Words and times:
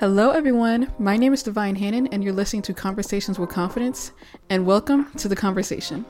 Hello, 0.00 0.30
everyone. 0.30 0.90
My 0.98 1.18
name 1.18 1.34
is 1.34 1.42
Divine 1.42 1.76
Hannon, 1.76 2.06
and 2.06 2.24
you're 2.24 2.32
listening 2.32 2.62
to 2.62 2.72
Conversations 2.72 3.38
with 3.38 3.50
Confidence. 3.50 4.12
And 4.48 4.64
welcome 4.64 5.12
to 5.18 5.28
the 5.28 5.36
conversation. 5.36 6.06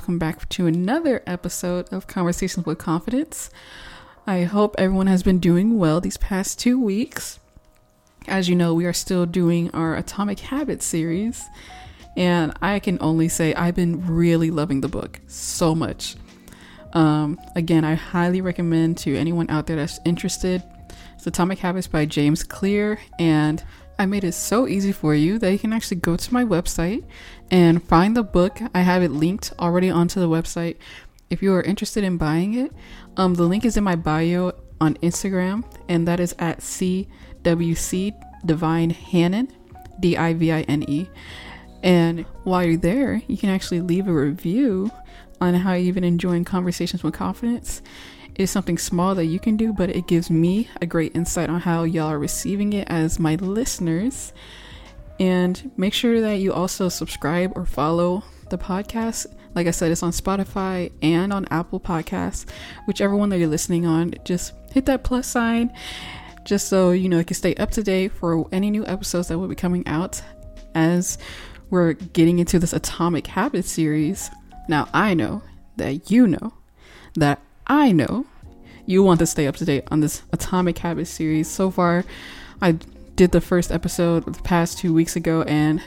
Welcome 0.00 0.18
back 0.18 0.48
to 0.48 0.66
another 0.66 1.22
episode 1.26 1.86
of 1.92 2.06
Conversations 2.06 2.64
with 2.64 2.78
Confidence. 2.78 3.50
I 4.26 4.44
hope 4.44 4.74
everyone 4.78 5.08
has 5.08 5.22
been 5.22 5.38
doing 5.38 5.78
well 5.78 6.00
these 6.00 6.16
past 6.16 6.58
two 6.58 6.80
weeks. 6.80 7.38
As 8.26 8.48
you 8.48 8.56
know, 8.56 8.72
we 8.72 8.86
are 8.86 8.94
still 8.94 9.26
doing 9.26 9.70
our 9.72 9.94
Atomic 9.94 10.38
Habits 10.38 10.86
series, 10.86 11.44
and 12.16 12.54
I 12.62 12.78
can 12.78 12.96
only 13.02 13.28
say 13.28 13.52
I've 13.52 13.74
been 13.74 14.06
really 14.06 14.50
loving 14.50 14.80
the 14.80 14.88
book 14.88 15.20
so 15.26 15.74
much. 15.74 16.16
Um, 16.94 17.38
again, 17.54 17.84
I 17.84 17.92
highly 17.92 18.40
recommend 18.40 18.96
to 18.98 19.14
anyone 19.14 19.50
out 19.50 19.66
there 19.66 19.76
that's 19.76 20.00
interested. 20.06 20.62
It's 21.16 21.26
Atomic 21.26 21.58
Habits 21.58 21.88
by 21.88 22.06
James 22.06 22.42
Clear, 22.42 22.98
and 23.18 23.62
I 24.00 24.06
made 24.06 24.24
it 24.24 24.32
so 24.32 24.66
easy 24.66 24.92
for 24.92 25.14
you 25.14 25.38
that 25.40 25.52
you 25.52 25.58
can 25.58 25.74
actually 25.74 25.98
go 25.98 26.16
to 26.16 26.32
my 26.32 26.42
website 26.42 27.04
and 27.50 27.84
find 27.84 28.16
the 28.16 28.22
book. 28.22 28.58
I 28.74 28.80
have 28.80 29.02
it 29.02 29.10
linked 29.10 29.52
already 29.58 29.90
onto 29.90 30.18
the 30.20 30.26
website. 30.26 30.78
If 31.28 31.42
you 31.42 31.52
are 31.52 31.60
interested 31.60 32.02
in 32.02 32.16
buying 32.16 32.54
it, 32.54 32.72
um, 33.18 33.34
the 33.34 33.42
link 33.42 33.66
is 33.66 33.76
in 33.76 33.84
my 33.84 33.96
bio 33.96 34.52
on 34.80 34.94
Instagram, 35.02 35.70
and 35.90 36.08
that 36.08 36.18
is 36.18 36.34
at 36.38 36.60
CWC 36.60 38.14
Divine 38.46 38.88
Hannon, 38.88 39.52
D 40.00 40.16
I 40.16 40.32
V 40.32 40.50
I 40.50 40.62
N 40.62 40.82
E. 40.88 41.06
And 41.82 42.24
while 42.44 42.64
you're 42.64 42.78
there, 42.78 43.20
you 43.26 43.36
can 43.36 43.50
actually 43.50 43.82
leave 43.82 44.08
a 44.08 44.14
review 44.14 44.90
on 45.42 45.52
how 45.52 45.74
you've 45.74 45.96
been 45.96 46.04
enjoying 46.04 46.46
conversations 46.46 47.02
with 47.02 47.12
confidence 47.12 47.82
is 48.36 48.50
something 48.50 48.78
small 48.78 49.14
that 49.14 49.26
you 49.26 49.38
can 49.38 49.56
do, 49.56 49.72
but 49.72 49.90
it 49.90 50.06
gives 50.06 50.30
me 50.30 50.68
a 50.80 50.86
great 50.86 51.14
insight 51.14 51.50
on 51.50 51.60
how 51.60 51.84
y'all 51.84 52.08
are 52.08 52.18
receiving 52.18 52.72
it 52.72 52.88
as 52.88 53.18
my 53.18 53.34
listeners. 53.36 54.32
And 55.18 55.70
make 55.76 55.92
sure 55.92 56.20
that 56.20 56.38
you 56.38 56.52
also 56.52 56.88
subscribe 56.88 57.52
or 57.56 57.66
follow 57.66 58.24
the 58.48 58.58
podcast. 58.58 59.26
Like 59.54 59.66
I 59.66 59.72
said, 59.72 59.90
it's 59.90 60.02
on 60.02 60.12
Spotify 60.12 60.92
and 61.02 61.32
on 61.32 61.46
Apple 61.50 61.80
Podcasts, 61.80 62.46
whichever 62.86 63.16
one 63.16 63.28
that 63.30 63.38
you're 63.38 63.48
listening 63.48 63.84
on. 63.84 64.14
Just 64.24 64.54
hit 64.72 64.86
that 64.86 65.04
plus 65.04 65.26
sign 65.26 65.72
just 66.44 66.68
so 66.68 66.90
you 66.90 67.08
know 67.08 67.18
you 67.18 67.24
can 67.24 67.36
stay 67.36 67.54
up 67.56 67.70
to 67.72 67.82
date 67.82 68.12
for 68.12 68.48
any 68.52 68.70
new 68.70 68.86
episodes 68.86 69.28
that 69.28 69.38
will 69.38 69.48
be 69.48 69.54
coming 69.54 69.86
out 69.86 70.22
as 70.74 71.18
we're 71.70 71.92
getting 71.92 72.38
into 72.38 72.58
this 72.58 72.72
Atomic 72.72 73.26
Habits 73.26 73.70
series. 73.70 74.30
Now, 74.68 74.88
I 74.92 75.14
know 75.14 75.42
that 75.76 76.10
you 76.10 76.26
know 76.26 76.52
that 77.14 77.40
I 77.66 77.92
know 77.92 78.26
you 78.86 79.02
want 79.02 79.20
to 79.20 79.26
stay 79.26 79.46
up 79.46 79.56
to 79.56 79.64
date 79.64 79.84
on 79.90 80.00
this 80.00 80.22
Atomic 80.32 80.78
Habits 80.78 81.10
series. 81.10 81.48
So 81.48 81.70
far, 81.70 82.04
I 82.60 82.72
did 83.16 83.32
the 83.32 83.40
first 83.40 83.70
episode 83.70 84.24
the 84.24 84.42
past 84.42 84.78
two 84.78 84.92
weeks 84.92 85.16
ago 85.16 85.42
and 85.42 85.82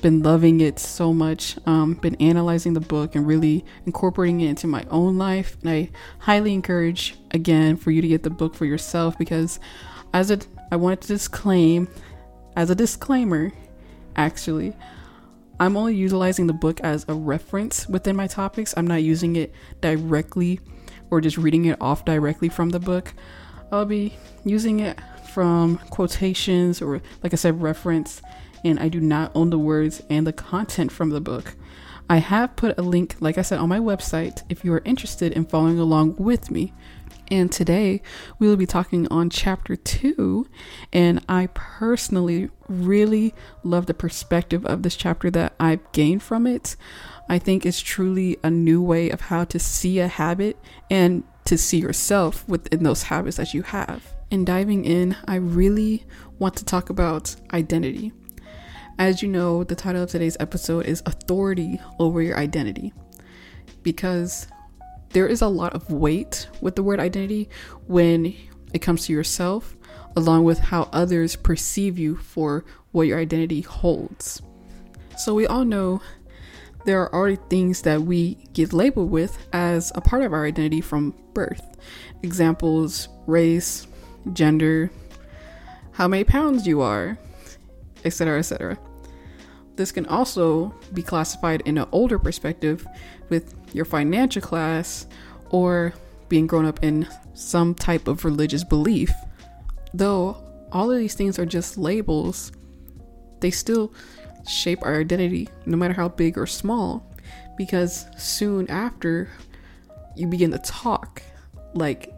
been 0.00 0.22
loving 0.22 0.60
it 0.60 0.78
so 0.78 1.12
much. 1.12 1.56
Um, 1.66 1.94
been 1.94 2.14
analyzing 2.16 2.74
the 2.74 2.80
book 2.80 3.14
and 3.14 3.26
really 3.26 3.64
incorporating 3.86 4.40
it 4.40 4.48
into 4.48 4.66
my 4.66 4.84
own 4.90 5.18
life. 5.18 5.56
And 5.62 5.70
I 5.70 5.90
highly 6.18 6.54
encourage 6.54 7.16
again 7.30 7.76
for 7.76 7.90
you 7.90 8.00
to 8.02 8.08
get 8.08 8.22
the 8.22 8.30
book 8.30 8.54
for 8.54 8.64
yourself 8.64 9.18
because 9.18 9.60
as 10.12 10.30
a 10.30 10.38
I 10.70 10.76
wanted 10.76 11.02
to 11.02 11.08
disclaim 11.08 11.88
as 12.56 12.70
a 12.70 12.74
disclaimer, 12.74 13.52
actually, 14.16 14.74
I'm 15.60 15.76
only 15.76 15.94
utilizing 15.94 16.46
the 16.46 16.52
book 16.52 16.80
as 16.80 17.04
a 17.08 17.14
reference 17.14 17.88
within 17.88 18.16
my 18.16 18.26
topics. 18.26 18.74
I'm 18.76 18.86
not 18.86 19.02
using 19.02 19.36
it 19.36 19.52
directly 19.80 20.60
or 21.10 21.20
just 21.20 21.38
reading 21.38 21.64
it 21.64 21.80
off 21.80 22.04
directly 22.04 22.48
from 22.48 22.70
the 22.70 22.80
book. 22.80 23.14
I'll 23.70 23.84
be 23.84 24.14
using 24.44 24.80
it 24.80 24.98
from 25.32 25.78
quotations 25.90 26.80
or, 26.80 27.00
like 27.22 27.32
I 27.32 27.36
said, 27.36 27.60
reference, 27.60 28.22
and 28.64 28.80
I 28.80 28.88
do 28.88 29.00
not 29.00 29.32
own 29.34 29.50
the 29.50 29.58
words 29.58 30.02
and 30.10 30.26
the 30.26 30.32
content 30.32 30.90
from 30.90 31.10
the 31.10 31.20
book. 31.20 31.54
I 32.10 32.16
have 32.18 32.56
put 32.56 32.78
a 32.78 32.82
link, 32.82 33.16
like 33.20 33.36
I 33.36 33.42
said, 33.42 33.58
on 33.58 33.68
my 33.68 33.78
website 33.78 34.42
if 34.48 34.64
you 34.64 34.72
are 34.72 34.82
interested 34.84 35.32
in 35.32 35.44
following 35.44 35.78
along 35.78 36.16
with 36.16 36.50
me. 36.50 36.72
And 37.30 37.52
today 37.52 38.00
we 38.38 38.48
will 38.48 38.56
be 38.56 38.66
talking 38.66 39.06
on 39.08 39.30
chapter 39.30 39.76
two. 39.76 40.46
And 40.92 41.24
I 41.28 41.48
personally 41.54 42.50
really 42.68 43.34
love 43.62 43.86
the 43.86 43.94
perspective 43.94 44.64
of 44.66 44.82
this 44.82 44.96
chapter 44.96 45.30
that 45.32 45.54
I've 45.60 45.92
gained 45.92 46.22
from 46.22 46.46
it. 46.46 46.76
I 47.28 47.38
think 47.38 47.66
it's 47.66 47.80
truly 47.80 48.38
a 48.42 48.50
new 48.50 48.80
way 48.80 49.10
of 49.10 49.22
how 49.22 49.44
to 49.44 49.58
see 49.58 49.98
a 49.98 50.08
habit 50.08 50.58
and 50.90 51.22
to 51.44 51.58
see 51.58 51.78
yourself 51.78 52.48
within 52.48 52.82
those 52.82 53.04
habits 53.04 53.36
that 53.36 53.54
you 53.54 53.62
have. 53.62 54.14
In 54.30 54.44
diving 54.44 54.84
in, 54.84 55.16
I 55.26 55.36
really 55.36 56.04
want 56.38 56.56
to 56.56 56.64
talk 56.64 56.90
about 56.90 57.34
identity. 57.52 58.12
As 58.98 59.22
you 59.22 59.28
know, 59.28 59.64
the 59.64 59.74
title 59.74 60.02
of 60.02 60.10
today's 60.10 60.36
episode 60.40 60.86
is 60.86 61.02
Authority 61.06 61.80
Over 61.98 62.20
Your 62.20 62.36
Identity. 62.36 62.92
Because 63.82 64.48
there 65.10 65.26
is 65.26 65.42
a 65.42 65.48
lot 65.48 65.74
of 65.74 65.90
weight 65.90 66.48
with 66.60 66.76
the 66.76 66.82
word 66.82 67.00
identity 67.00 67.48
when 67.86 68.34
it 68.72 68.80
comes 68.80 69.06
to 69.06 69.12
yourself, 69.12 69.76
along 70.16 70.44
with 70.44 70.58
how 70.58 70.88
others 70.92 71.36
perceive 71.36 71.98
you 71.98 72.16
for 72.16 72.64
what 72.92 73.06
your 73.06 73.18
identity 73.18 73.62
holds. 73.62 74.42
So, 75.16 75.34
we 75.34 75.46
all 75.46 75.64
know 75.64 76.00
there 76.84 77.02
are 77.02 77.14
already 77.14 77.38
things 77.50 77.82
that 77.82 78.02
we 78.02 78.34
get 78.52 78.72
labeled 78.72 79.10
with 79.10 79.36
as 79.52 79.92
a 79.94 80.00
part 80.00 80.22
of 80.22 80.32
our 80.32 80.44
identity 80.44 80.80
from 80.80 81.14
birth. 81.34 81.76
Examples 82.22 83.08
race, 83.26 83.86
gender, 84.32 84.90
how 85.92 86.08
many 86.08 86.24
pounds 86.24 86.66
you 86.66 86.80
are, 86.80 87.18
etc., 88.04 88.38
etc. 88.38 88.78
This 89.78 89.92
can 89.92 90.06
also 90.06 90.74
be 90.92 91.04
classified 91.04 91.62
in 91.64 91.78
an 91.78 91.86
older 91.92 92.18
perspective 92.18 92.84
with 93.28 93.54
your 93.72 93.84
financial 93.84 94.42
class 94.42 95.06
or 95.50 95.94
being 96.28 96.48
grown 96.48 96.66
up 96.66 96.82
in 96.82 97.06
some 97.34 97.76
type 97.76 98.08
of 98.08 98.24
religious 98.24 98.64
belief. 98.64 99.12
Though 99.94 100.36
all 100.72 100.90
of 100.90 100.98
these 100.98 101.14
things 101.14 101.38
are 101.38 101.46
just 101.46 101.78
labels, 101.78 102.50
they 103.38 103.52
still 103.52 103.94
shape 104.48 104.80
our 104.82 104.98
identity, 104.98 105.48
no 105.64 105.76
matter 105.76 105.94
how 105.94 106.08
big 106.08 106.36
or 106.36 106.46
small, 106.46 107.08
because 107.56 108.06
soon 108.16 108.68
after 108.68 109.28
you 110.16 110.26
begin 110.26 110.50
to 110.50 110.58
talk 110.58 111.22
like 111.74 112.12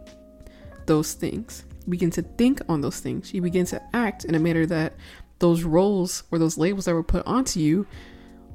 those 0.86 1.12
things, 1.12 1.64
you 1.84 1.90
begin 1.90 2.10
to 2.12 2.22
think 2.22 2.62
on 2.70 2.80
those 2.80 3.00
things, 3.00 3.34
you 3.34 3.42
begin 3.42 3.66
to 3.66 3.82
act 3.92 4.24
in 4.24 4.34
a 4.34 4.38
manner 4.38 4.64
that 4.64 4.94
those 5.40 5.64
roles 5.64 6.22
or 6.30 6.38
those 6.38 6.56
labels 6.56 6.84
that 6.84 6.94
were 6.94 7.02
put 7.02 7.26
onto 7.26 7.60
you 7.60 7.86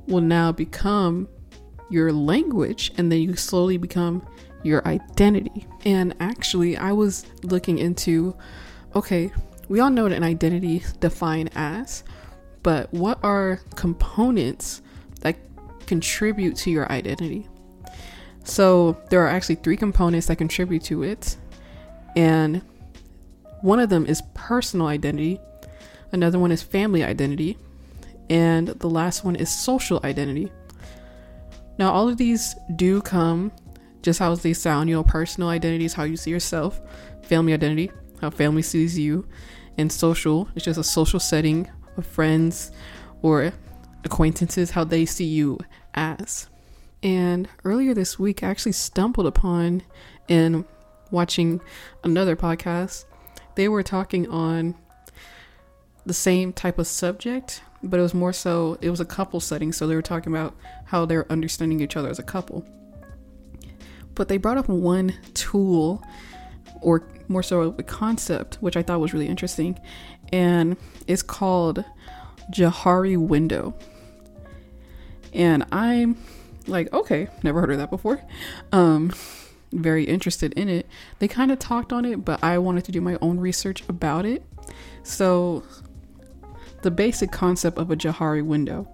will 0.08 0.22
now 0.22 0.52
become 0.52 1.28
your 1.90 2.12
language 2.12 2.92
and 2.98 3.12
then 3.12 3.20
you 3.20 3.36
slowly 3.36 3.78
become 3.78 4.26
your 4.64 4.88
identity. 4.88 5.68
And 5.84 6.16
actually, 6.20 6.78
I 6.78 6.92
was 6.92 7.26
looking 7.44 7.78
into 7.78 8.36
okay, 8.96 9.32
we 9.68 9.80
all 9.80 9.90
know 9.90 10.04
what 10.04 10.14
an 10.14 10.24
identity 10.24 10.84
defined 11.02 11.52
as, 11.56 12.04
but 12.64 12.94
what 12.94 13.20
are 13.24 13.60
components 13.76 14.82
that 15.20 15.36
contribute 15.86 16.56
to 16.58 16.72
your 16.72 16.90
identity? 16.92 17.48
So 18.46 18.98
there 19.10 19.22
are 19.22 19.28
actually 19.28 19.56
three 19.56 19.76
components 19.76 20.28
that 20.28 20.38
contribute 20.38 20.84
to 20.84 21.04
it. 21.04 21.36
And 22.16 22.62
one 23.62 23.80
of 23.80 23.90
them 23.90 24.06
is 24.06 24.22
personal 24.34 24.88
identity, 24.88 25.40
another 26.16 26.40
one 26.40 26.52
is 26.52 26.64
family 26.64 27.04
identity, 27.04 27.58
and 28.30 28.70
the 28.70 28.90
last 28.90 29.24
one 29.24 29.36
is 29.36 29.50
social 29.50 30.00
identity. 30.04 30.52
Now, 31.78 31.92
all 31.92 32.10
of 32.10 32.18
these 32.18 32.56
do 32.76 33.02
come 33.02 33.52
just 34.02 34.18
how 34.18 34.34
they 34.34 34.54
sound. 34.54 34.90
You 34.90 34.96
know, 34.96 35.04
personal 35.04 35.50
identity 35.50 35.86
is 35.86 35.94
how 35.94 36.04
you 36.04 36.18
see 36.18 36.32
yourself, 36.32 36.82
family 37.24 37.54
identity, 37.54 37.92
how 38.22 38.30
family 38.30 38.62
sees 38.62 38.98
you, 38.98 39.28
and 39.78 39.92
social 39.92 40.48
is 40.56 40.64
just 40.64 40.80
a 40.80 40.84
social 40.84 41.20
setting 41.20 41.70
of 41.98 42.08
friends 42.08 42.72
or 43.22 43.52
acquaintances, 44.04 44.72
how 44.72 44.84
they 44.84 45.06
see 45.06 45.26
you 45.26 45.60
as. 45.94 46.48
And 47.04 47.48
earlier 47.64 47.94
this 47.94 48.18
week, 48.18 48.42
I 48.42 48.48
actually 48.48 48.72
stumbled 48.72 49.28
upon 49.28 49.84
in 50.28 50.66
watching 51.12 51.62
another 52.04 52.36
podcast, 52.36 53.06
they 53.56 53.68
were 53.68 53.84
talking 53.84 54.28
on 54.30 54.76
the 56.06 56.14
same 56.14 56.54
type 56.54 56.80
of 56.80 56.88
subject, 56.88 57.62
but 57.84 58.00
it 58.00 58.04
was 58.04 58.14
more 58.14 58.34
so, 58.34 58.78
it 58.82 58.90
was 58.90 59.00
a 59.00 59.06
couple 59.06 59.40
setting. 59.40 59.72
So 59.72 59.88
they 59.88 59.96
were 59.96 60.02
talking 60.02 60.32
about 60.32 60.56
how 60.86 61.06
they're 61.06 61.32
understanding 61.32 61.80
each 61.82 61.98
other 61.98 62.10
as 62.10 62.20
a 62.20 62.24
couple. 62.24 62.66
But 64.14 64.28
they 64.28 64.38
brought 64.38 64.58
up 64.58 64.70
one 64.70 65.14
tool, 65.34 66.04
or 66.82 67.04
more 67.28 67.44
so 67.44 67.76
a 67.78 67.84
concept, 67.84 68.56
which 68.62 68.78
I 68.78 68.84
thought 68.84 69.00
was 69.00 69.14
really 69.14 69.28
interesting, 69.28 69.80
and 70.32 70.78
it's 71.08 71.22
called 71.22 71.84
Johari 72.52 73.18
window. 73.18 73.76
And 75.34 75.66
I'm 75.72 76.18
like, 76.68 76.92
okay, 76.94 77.28
never 77.44 77.60
heard 77.60 77.72
of 77.72 77.78
that 77.78 77.90
before. 77.90 78.22
Um, 78.72 79.14
very 79.72 80.06
interested 80.06 80.54
in 80.54 80.70
it. 80.70 80.88
They 81.20 81.28
kind 81.28 81.52
of 81.52 81.60
talked 81.60 81.92
on 81.92 82.06
it, 82.06 82.24
but 82.24 82.42
I 82.44 82.58
wanted 82.58 82.86
to 82.86 82.92
do 82.92 83.02
my 83.02 83.18
own 83.22 83.40
research 83.40 83.84
about 83.90 84.26
it. 84.26 84.44
So, 85.04 85.64
the 86.86 86.92
basic 86.92 87.32
concept 87.32 87.80
of 87.80 87.90
a 87.90 87.96
Johari 87.96 88.46
window 88.46 88.88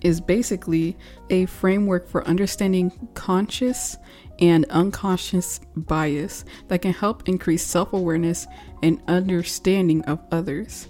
is 0.00 0.22
basically 0.22 0.96
a 1.28 1.44
framework 1.44 2.08
for 2.08 2.26
understanding 2.26 3.10
conscious 3.12 3.98
and 4.38 4.64
unconscious 4.70 5.60
bias 5.76 6.46
that 6.68 6.80
can 6.80 6.94
help 6.94 7.28
increase 7.28 7.62
self 7.62 7.92
awareness 7.92 8.46
and 8.82 9.02
understanding 9.06 10.02
of 10.06 10.18
others. 10.32 10.88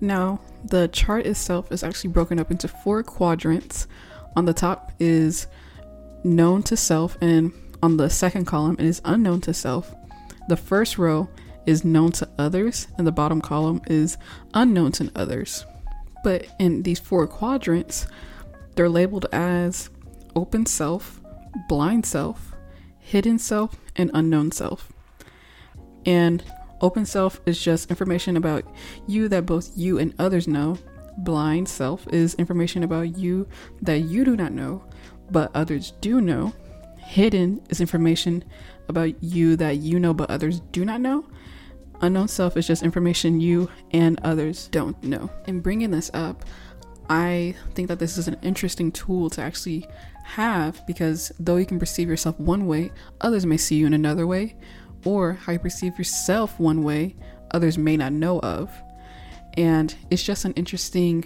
Now, 0.00 0.40
the 0.64 0.88
chart 0.88 1.24
itself 1.24 1.70
is 1.70 1.84
actually 1.84 2.10
broken 2.10 2.40
up 2.40 2.50
into 2.50 2.66
four 2.66 3.04
quadrants. 3.04 3.86
On 4.34 4.44
the 4.44 4.52
top 4.52 4.90
is 4.98 5.46
known 6.24 6.64
to 6.64 6.76
self, 6.76 7.16
and 7.20 7.52
on 7.80 7.96
the 7.96 8.10
second 8.10 8.46
column 8.46 8.74
it 8.80 8.86
is 8.86 9.00
unknown 9.04 9.40
to 9.42 9.54
self. 9.54 9.94
The 10.48 10.56
first 10.56 10.98
row 10.98 11.28
is 11.66 11.84
known 11.84 12.12
to 12.12 12.28
others, 12.38 12.88
and 12.98 13.06
the 13.06 13.12
bottom 13.12 13.40
column 13.40 13.80
is 13.86 14.18
unknown 14.54 14.92
to 14.92 15.10
others. 15.14 15.64
But 16.24 16.46
in 16.58 16.82
these 16.82 16.98
four 16.98 17.26
quadrants, 17.26 18.06
they're 18.74 18.88
labeled 18.88 19.26
as 19.32 19.90
open 20.34 20.66
self, 20.66 21.20
blind 21.68 22.06
self, 22.06 22.54
hidden 22.98 23.38
self, 23.38 23.76
and 23.96 24.10
unknown 24.14 24.52
self. 24.52 24.92
And 26.06 26.42
open 26.80 27.06
self 27.06 27.40
is 27.46 27.62
just 27.62 27.90
information 27.90 28.36
about 28.36 28.64
you 29.06 29.28
that 29.28 29.46
both 29.46 29.70
you 29.76 29.98
and 29.98 30.14
others 30.18 30.48
know. 30.48 30.78
Blind 31.18 31.68
self 31.68 32.08
is 32.08 32.34
information 32.36 32.82
about 32.84 33.18
you 33.18 33.46
that 33.82 34.00
you 34.00 34.24
do 34.24 34.36
not 34.36 34.52
know, 34.52 34.84
but 35.30 35.50
others 35.54 35.92
do 36.00 36.20
know. 36.20 36.52
Hidden 37.02 37.60
is 37.68 37.80
information 37.80 38.44
about 38.88 39.22
you 39.22 39.56
that 39.56 39.78
you 39.78 39.98
know, 39.98 40.14
but 40.14 40.30
others 40.30 40.60
do 40.72 40.84
not 40.84 41.00
know. 41.00 41.26
Unknown 42.00 42.28
self 42.28 42.56
is 42.56 42.66
just 42.66 42.82
information 42.82 43.40
you 43.40 43.70
and 43.92 44.18
others 44.24 44.68
don't 44.68 45.00
know. 45.02 45.30
In 45.46 45.60
bringing 45.60 45.90
this 45.90 46.10
up, 46.14 46.44
I 47.08 47.54
think 47.74 47.88
that 47.88 47.98
this 47.98 48.16
is 48.16 48.28
an 48.28 48.38
interesting 48.42 48.90
tool 48.90 49.30
to 49.30 49.42
actually 49.42 49.86
have 50.24 50.84
because 50.86 51.32
though 51.38 51.56
you 51.56 51.66
can 51.66 51.78
perceive 51.78 52.08
yourself 52.08 52.38
one 52.40 52.66
way, 52.66 52.90
others 53.20 53.44
may 53.44 53.56
see 53.56 53.76
you 53.76 53.86
in 53.86 53.94
another 53.94 54.26
way, 54.26 54.56
or 55.04 55.34
how 55.34 55.52
you 55.52 55.58
perceive 55.58 55.98
yourself 55.98 56.58
one 56.58 56.82
way, 56.82 57.16
others 57.50 57.76
may 57.76 57.96
not 57.96 58.12
know 58.12 58.40
of. 58.40 58.70
And 59.54 59.94
it's 60.10 60.22
just 60.22 60.44
an 60.44 60.52
interesting 60.52 61.24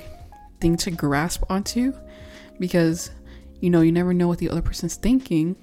thing 0.61 0.77
to 0.79 0.91
grasp 0.91 1.45
onto 1.49 1.93
because 2.59 3.11
you 3.61 3.71
know, 3.71 3.81
you 3.81 3.93
never 3.93 4.13
know 4.13 4.29
what 4.29 4.39
the 4.39 4.51
other 4.51 4.63
person's 4.63 4.97
thinking, 4.97 5.57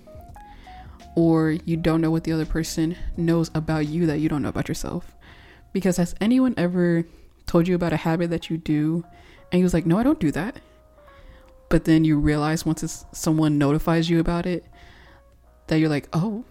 or 1.16 1.52
you 1.52 1.78
don't 1.78 2.02
know 2.02 2.12
what 2.12 2.24
the 2.24 2.32
other 2.32 2.46
person 2.46 2.96
knows 3.18 3.52
about 3.54 3.88
you 3.88 4.06
that 4.08 4.20
you 4.20 4.30
don't 4.30 4.42
know 4.42 4.50
about 4.50 4.68
yourself. 4.68 5.16
Because 5.72 5.98
has 5.98 6.16
anyone 6.22 6.54
ever 6.58 7.06
told 7.46 7.68
you 7.68 7.76
about 7.76 7.94
a 7.94 7.98
habit 7.98 8.30
that 8.30 8.50
you 8.50 8.58
do 8.58 9.04
and 9.52 9.60
you 9.60 9.64
was 9.64 9.74
like, 9.74 9.86
No, 9.86 9.98
I 9.98 10.04
don't 10.04 10.20
do 10.20 10.32
that. 10.32 10.60
But 11.70 11.86
then 11.86 12.06
you 12.06 12.20
realize 12.20 12.66
once 12.66 13.06
someone 13.12 13.58
notifies 13.58 14.10
you 14.10 14.20
about 14.20 14.46
it 14.46 14.66
that 15.68 15.78
you're 15.78 15.90
like, 15.90 16.10
Oh, 16.14 16.46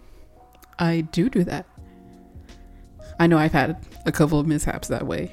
I 0.78 1.02
do 1.02 1.28
do 1.28 1.44
that. 1.44 1.66
I 3.18 3.26
know 3.26 3.38
I've 3.38 3.52
had 3.52 3.86
a 4.06 4.12
couple 4.12 4.40
of 4.40 4.46
mishaps 4.46 4.88
that 4.88 5.06
way. 5.06 5.32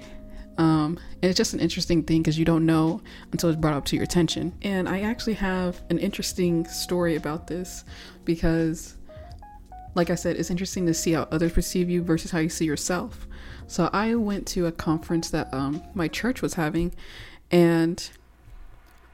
Um, 0.59 0.99
and 1.21 1.29
it's 1.29 1.37
just 1.37 1.53
an 1.53 1.61
interesting 1.61 2.03
thing 2.03 2.21
because 2.21 2.37
you 2.37 2.43
don't 2.43 2.65
know 2.65 3.01
until 3.31 3.49
it's 3.49 3.59
brought 3.59 3.75
up 3.75 3.85
to 3.85 3.95
your 3.95 4.03
attention. 4.03 4.53
And 4.61 4.89
I 4.89 5.01
actually 5.01 5.35
have 5.35 5.81
an 5.89 5.97
interesting 5.99 6.65
story 6.65 7.15
about 7.15 7.47
this 7.47 7.85
because, 8.25 8.97
like 9.95 10.09
I 10.09 10.15
said, 10.15 10.35
it's 10.35 10.51
interesting 10.51 10.85
to 10.85 10.93
see 10.93 11.13
how 11.13 11.27
others 11.31 11.53
perceive 11.53 11.89
you 11.89 12.01
versus 12.03 12.31
how 12.31 12.39
you 12.39 12.49
see 12.49 12.65
yourself. 12.65 13.27
So 13.67 13.89
I 13.93 14.15
went 14.15 14.47
to 14.49 14.65
a 14.65 14.71
conference 14.71 15.29
that 15.31 15.53
um, 15.53 15.83
my 15.93 16.07
church 16.07 16.41
was 16.41 16.55
having, 16.55 16.93
and 17.51 18.09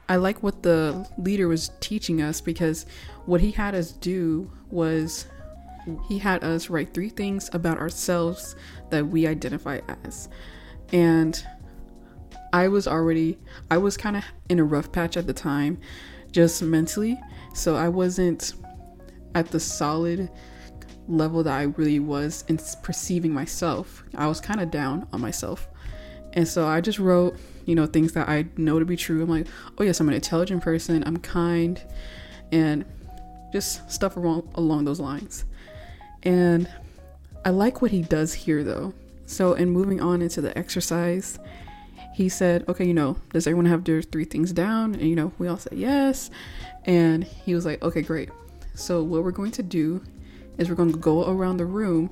I 0.08 0.16
like 0.16 0.42
what 0.42 0.62
the 0.62 1.08
leader 1.18 1.48
was 1.48 1.70
teaching 1.80 2.22
us 2.22 2.40
because 2.40 2.86
what 3.24 3.40
he 3.40 3.50
had 3.50 3.74
us 3.74 3.92
do 3.92 4.50
was 4.70 5.26
he 6.08 6.18
had 6.18 6.44
us 6.44 6.70
write 6.70 6.94
three 6.94 7.08
things 7.08 7.50
about 7.52 7.78
ourselves 7.78 8.56
that 8.90 9.06
we 9.06 9.26
identify 9.26 9.80
as. 10.04 10.28
And 10.92 11.44
I 12.52 12.68
was 12.68 12.86
already, 12.86 13.38
I 13.70 13.78
was 13.78 13.96
kind 13.96 14.16
of 14.16 14.24
in 14.48 14.58
a 14.58 14.64
rough 14.64 14.92
patch 14.92 15.16
at 15.16 15.26
the 15.26 15.32
time, 15.32 15.78
just 16.32 16.62
mentally. 16.62 17.20
So 17.54 17.76
I 17.76 17.88
wasn't 17.88 18.54
at 19.34 19.50
the 19.50 19.60
solid 19.60 20.30
level 21.08 21.42
that 21.42 21.52
I 21.52 21.62
really 21.62 22.00
was 22.00 22.44
in 22.48 22.58
perceiving 22.82 23.32
myself. 23.32 24.04
I 24.14 24.26
was 24.26 24.40
kind 24.40 24.60
of 24.60 24.70
down 24.70 25.06
on 25.12 25.20
myself. 25.20 25.68
And 26.32 26.46
so 26.46 26.66
I 26.66 26.80
just 26.80 26.98
wrote 26.98 27.38
you 27.66 27.74
know, 27.74 27.84
things 27.84 28.12
that 28.12 28.28
I 28.28 28.46
know 28.56 28.78
to 28.78 28.84
be 28.84 28.96
true. 28.96 29.22
I'm 29.22 29.28
like, 29.28 29.48
oh, 29.76 29.82
yes, 29.82 30.00
I'm 30.00 30.08
an 30.08 30.14
intelligent 30.14 30.62
person, 30.62 31.02
I'm 31.04 31.18
kind, 31.18 31.82
and 32.50 32.84
just 33.52 33.90
stuff 33.90 34.16
along, 34.16 34.48
along 34.54 34.84
those 34.84 35.00
lines. 35.00 35.44
And 36.22 36.68
I 37.44 37.50
like 37.50 37.82
what 37.82 37.90
he 37.90 38.02
does 38.02 38.32
here, 38.32 38.64
though. 38.64 38.94
So, 39.26 39.54
in 39.54 39.70
moving 39.70 40.00
on 40.00 40.22
into 40.22 40.40
the 40.40 40.56
exercise, 40.56 41.38
he 42.14 42.28
said, 42.28 42.64
okay, 42.68 42.86
you 42.86 42.94
know, 42.94 43.16
does 43.32 43.46
everyone 43.46 43.66
have 43.66 43.84
their 43.84 44.00
three 44.00 44.24
things 44.24 44.52
down? 44.52 44.94
And, 44.94 45.08
you 45.08 45.16
know, 45.16 45.32
we 45.38 45.48
all 45.48 45.58
said 45.58 45.76
yes. 45.76 46.30
And 46.84 47.24
he 47.24 47.54
was 47.54 47.66
like, 47.66 47.82
okay, 47.82 48.02
great. 48.02 48.30
So, 48.74 49.02
what 49.02 49.24
we're 49.24 49.32
going 49.32 49.50
to 49.52 49.62
do 49.64 50.02
is 50.58 50.68
we're 50.68 50.74
going 50.74 50.92
to 50.92 50.98
go 50.98 51.30
around 51.30 51.56
the 51.56 51.66
room 51.66 52.10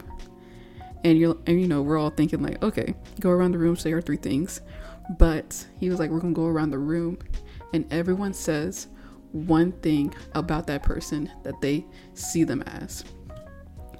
and 1.04 1.18
you're 1.18 1.36
and 1.46 1.60
you 1.60 1.68
know 1.68 1.82
we're 1.82 1.98
all 1.98 2.10
thinking 2.10 2.42
like 2.42 2.62
okay 2.62 2.94
go 3.20 3.30
around 3.30 3.52
the 3.52 3.58
room 3.58 3.76
say 3.76 3.92
our 3.92 4.00
three 4.00 4.16
things 4.16 4.60
but 5.10 5.66
he 5.78 5.90
was 5.90 5.98
like, 5.98 6.10
we're 6.10 6.20
gonna 6.20 6.32
go 6.32 6.46
around 6.46 6.70
the 6.70 6.78
room 6.78 7.18
and 7.72 7.86
everyone 7.92 8.32
says 8.32 8.88
one 9.32 9.72
thing 9.72 10.14
about 10.34 10.66
that 10.68 10.82
person 10.82 11.30
that 11.42 11.60
they 11.60 11.84
see 12.14 12.44
them 12.44 12.62
as. 12.62 13.04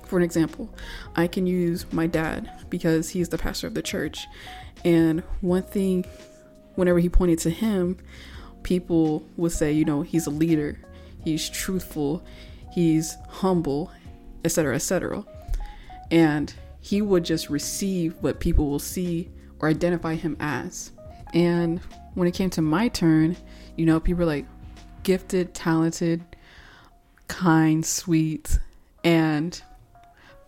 For 0.07 0.17
an 0.17 0.23
example, 0.23 0.73
I 1.17 1.27
can 1.27 1.47
use 1.47 1.91
my 1.93 2.07
dad 2.07 2.51
because 2.71 3.11
he's 3.11 3.29
the 3.29 3.39
pastor 3.39 3.67
of 3.67 3.75
the 3.75 3.83
church. 3.83 4.27
And 4.85 5.23
one 5.41 5.63
thing, 5.63 6.05
whenever 6.77 7.01
he 7.01 7.09
pointed 7.09 7.39
to 7.41 7.51
him, 7.51 7.99
people 8.63 9.25
would 9.37 9.53
say, 9.53 9.73
you 9.73 9.85
know, 9.85 10.03
he's 10.03 10.27
a 10.27 10.31
leader, 10.31 10.79
he's 11.25 11.49
truthful, 11.49 12.25
he's 12.71 13.17
humble, 13.29 13.91
etc., 14.45 14.75
etc. 14.75 15.25
And 16.11 16.53
he 16.81 17.03
would 17.03 17.25
just 17.25 17.49
receive 17.49 18.15
what 18.21 18.41
people 18.41 18.69
will 18.69 18.79
see 18.79 19.31
or 19.59 19.69
identify 19.69 20.15
him 20.15 20.37
as. 20.41 20.93
And 21.33 21.81
when 22.15 22.29
it 22.29 22.35
came 22.35 22.51
to 22.51 22.63
my 22.63 22.89
turn, 22.89 23.37
you 23.77 23.87
know, 23.87 23.99
people 23.99 24.21
were 24.21 24.27
like 24.27 24.47
gifted, 25.03 25.55
talented, 25.55 26.23
kind, 27.29 27.85
sweet. 27.85 28.59
And 29.03 29.61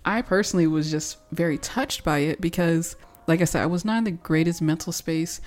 I 0.05 0.23
personally 0.23 0.67
was 0.67 0.91
just 0.91 1.19
very 1.33 1.59
touched 1.59 2.05
by 2.05 2.19
it 2.19 2.41
because, 2.41 2.97
like 3.27 3.41
I 3.41 3.45
said, 3.45 3.63
I 3.63 3.67
was 3.67 3.85
not 3.85 3.99
in 3.99 4.05
the 4.05 4.11
greatest 4.13 4.63
mental 4.63 4.93
space 4.93 5.41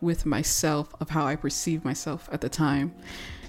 with 0.00 0.26
myself 0.26 0.94
of 1.00 1.10
how 1.10 1.26
I 1.26 1.36
perceived 1.36 1.84
myself 1.84 2.28
at 2.30 2.40
the 2.40 2.48
time. 2.48 2.94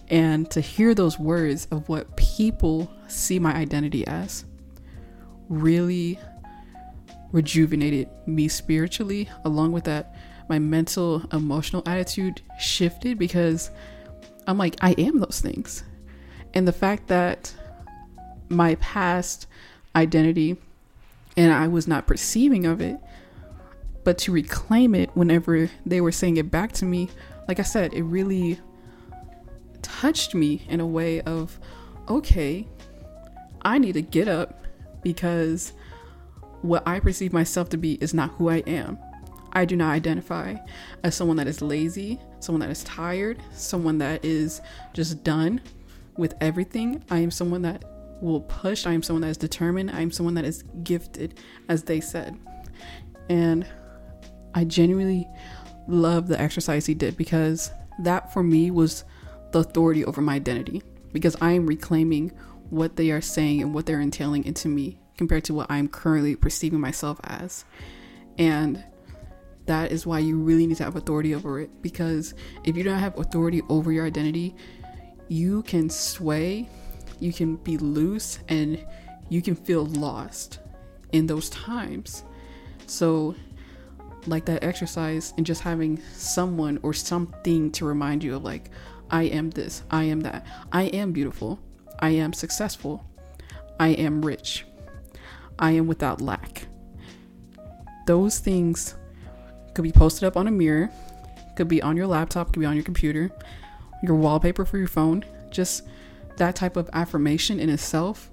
And 0.10 0.50
to 0.52 0.62
hear 0.62 0.96
those 0.96 1.20
words 1.20 1.68
of 1.72 1.90
what 1.90 2.16
people 2.16 2.92
see 3.08 3.40
my 3.40 3.54
identity 3.54 4.08
as 4.08 4.46
really 5.50 6.20
rejuvenated 7.32 8.10
me 8.26 8.48
spiritually. 8.48 9.30
Along 9.44 9.72
with 9.72 9.84
that, 9.86 10.16
my 10.50 10.60
mental 10.60 11.24
emotional 11.32 11.84
attitude 11.86 12.42
shifted 12.60 13.20
because 13.20 13.70
I'm 14.48 14.58
like, 14.58 14.76
I 14.82 14.92
am 14.94 15.20
those 15.20 15.42
things. 15.42 15.84
And 16.54 16.68
the 16.68 16.74
fact 16.74 17.08
that 17.08 17.54
my 18.50 18.76
past 18.76 19.48
identity 19.96 20.58
and 21.36 21.54
I 21.54 21.68
was 21.68 21.88
not 21.88 22.08
perceiving 22.08 22.66
of 22.66 22.82
it, 22.82 22.98
but 24.04 24.18
to 24.20 24.32
reclaim 24.32 24.96
it 24.96 25.10
whenever 25.16 25.70
they 25.86 26.00
were 26.00 26.14
saying 26.14 26.38
it 26.38 26.50
back 26.50 26.72
to 26.74 26.86
me, 26.86 27.10
like 27.48 27.60
I 27.60 27.64
said, 27.64 27.94
it 27.94 28.04
really 28.04 28.60
touched 29.82 30.36
me 30.36 30.66
in 30.70 30.80
a 30.80 30.86
way 30.86 31.22
of, 31.22 31.60
okay, 32.10 32.68
I 33.62 33.78
need 33.78 33.94
to 33.94 34.02
get 34.02 34.28
up 34.28 34.64
because 35.02 35.74
what 36.62 36.88
I 36.88 37.00
perceive 37.00 37.34
myself 37.34 37.70
to 37.70 37.78
be 37.78 37.94
is 37.96 38.14
not 38.14 38.32
who 38.32 38.50
I 38.50 38.58
am. 38.68 38.98
I 39.54 39.66
do 39.66 39.76
not 39.76 39.92
identify 39.92 40.56
as 41.04 41.16
someone 41.16 41.38
that 41.38 41.48
is 41.48 41.62
lazy, 41.62 42.20
someone 42.40 42.60
that 42.60 42.70
is 42.70 42.84
tired, 42.84 43.42
someone 43.54 43.98
that 44.00 44.24
is 44.24 44.62
just 44.94 45.24
done 45.24 45.62
with 46.18 46.36
everything. 46.42 47.04
I 47.10 47.20
am 47.20 47.32
someone 47.32 47.62
that 47.64 47.84
will 48.22 48.42
push. 48.42 48.86
I 48.86 48.94
am 48.94 49.04
someone 49.04 49.22
that 49.22 49.30
is 49.30 49.38
determined. 49.38 49.92
I 49.92 50.02
am 50.02 50.12
someone 50.12 50.34
that 50.36 50.46
is 50.46 50.64
gifted, 50.84 51.40
as 51.70 51.84
they 51.84 52.02
said. 52.02 52.38
And 53.30 53.66
I 54.54 54.64
genuinely 54.64 55.28
love 55.88 56.28
the 56.28 56.40
exercise 56.40 56.86
he 56.86 56.94
did 56.94 57.16
because 57.18 57.72
that 58.00 58.34
for 58.34 58.44
me 58.44 58.72
was 58.72 59.04
the 59.52 59.60
authority 59.60 60.06
over 60.06 60.22
my 60.22 60.36
identity 60.36 60.82
because 61.14 61.36
I 61.42 61.52
am 61.52 61.66
reclaiming 61.66 62.32
what 62.70 62.96
they 62.96 63.12
are 63.12 63.22
saying 63.22 63.62
and 63.62 63.74
what 63.74 63.86
they're 63.86 64.02
entailing 64.02 64.46
into 64.46 64.68
me 64.68 65.00
compared 65.18 65.44
to 65.46 65.54
what 65.54 65.70
I'm 65.70 65.88
currently 65.88 66.36
perceiving 66.36 66.80
myself 66.80 67.20
as. 67.24 67.66
And 68.38 68.84
that 69.66 69.92
is 69.92 70.06
why 70.06 70.20
you 70.20 70.38
really 70.38 70.68
need 70.68 70.78
to 70.78 70.84
have 70.84 70.96
authority 70.96 71.36
over 71.36 71.60
it 71.60 71.82
because 71.82 72.34
if 72.64 72.76
you 72.78 72.84
don't 72.84 73.00
have 73.00 73.18
authority 73.18 73.62
over 73.70 73.92
your 73.92 74.06
identity, 74.06 74.56
you 75.28 75.62
can 75.64 75.90
sway, 75.90 76.70
you 77.20 77.34
can 77.34 77.58
be 77.58 77.78
loose, 77.78 78.40
and 78.48 78.84
you 79.30 79.42
can 79.42 79.56
feel 79.56 79.86
lost 79.86 80.60
in 81.12 81.28
those 81.28 81.50
times. 81.50 82.24
So, 82.86 83.36
like 84.26 84.46
that 84.46 84.64
exercise 84.64 85.34
and 85.38 85.46
just 85.46 85.62
having 85.62 86.02
someone 86.14 86.80
or 86.84 86.94
something 86.94 87.72
to 87.72 87.86
remind 87.86 88.24
you 88.24 88.36
of, 88.36 88.44
like, 88.44 88.70
I 89.10 89.24
am 89.24 89.52
this, 89.52 89.84
I 89.90 90.04
am 90.06 90.22
that, 90.22 90.46
I 90.72 90.84
am 90.84 91.12
beautiful, 91.12 91.60
I 92.00 92.10
am 92.10 92.34
successful, 92.34 93.06
I 93.80 93.90
am 93.90 94.26
rich, 94.26 94.66
I 95.60 95.72
am 95.72 95.88
without 95.88 96.22
lack. 96.22 96.68
Those 98.06 98.40
things 98.40 98.96
could 99.74 99.84
be 99.84 99.92
posted 99.92 100.24
up 100.24 100.38
on 100.38 100.48
a 100.48 100.52
mirror, 100.52 100.90
could 101.56 101.68
be 101.68 101.82
on 101.82 101.98
your 101.98 102.08
laptop, 102.08 102.54
could 102.54 102.60
be 102.60 102.66
on 102.66 102.76
your 102.76 102.84
computer, 102.84 103.32
your 104.04 104.16
wallpaper 104.16 104.66
for 104.66 104.78
your 104.78 104.88
phone. 104.88 105.26
Just 105.50 105.84
that 106.38 106.56
type 106.56 106.78
of 106.78 106.90
affirmation 106.94 107.60
in 107.60 107.70
itself. 107.70 108.30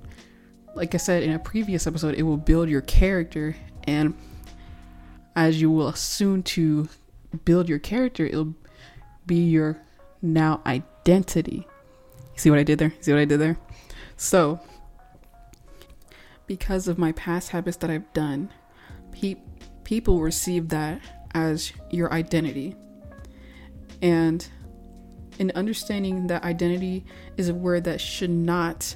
Like 0.74 0.94
I 0.94 0.98
said 0.98 1.22
in 1.22 1.32
a 1.32 1.38
previous 1.38 1.86
episode, 1.86 2.14
it 2.14 2.22
will 2.22 2.36
build 2.36 2.68
your 2.68 2.82
character 2.82 3.56
and 3.84 4.14
as 5.36 5.60
you 5.60 5.70
will 5.70 5.92
soon 5.92 6.42
to 6.42 6.88
build 7.44 7.68
your 7.68 7.78
character, 7.78 8.24
it'll 8.24 8.54
be 9.26 9.42
your 9.44 9.80
now 10.24 10.62
identity. 10.66 11.66
see 12.36 12.50
what 12.50 12.58
I 12.58 12.64
did 12.64 12.78
there? 12.78 12.92
See 13.00 13.12
what 13.12 13.20
I 13.20 13.24
did 13.24 13.40
there? 13.40 13.58
So, 14.16 14.60
because 16.46 16.88
of 16.88 16.98
my 16.98 17.12
past 17.12 17.50
habits 17.50 17.76
that 17.78 17.90
I've 17.90 18.12
done, 18.12 18.50
pe- 19.12 19.36
people 19.84 20.20
receive 20.20 20.68
that 20.70 21.00
as 21.34 21.72
your 21.90 22.12
identity. 22.12 22.74
And 24.02 24.46
in 25.38 25.52
understanding 25.54 26.26
that 26.28 26.44
identity 26.44 27.04
is 27.36 27.48
a 27.48 27.54
word 27.54 27.84
that 27.84 28.00
should 28.00 28.30
not 28.30 28.94